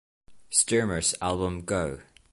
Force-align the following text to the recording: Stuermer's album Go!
Stuermer's 0.49 1.13
album 1.21 1.61
Go! 1.63 1.99